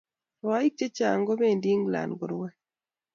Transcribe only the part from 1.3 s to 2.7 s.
pendi England korwae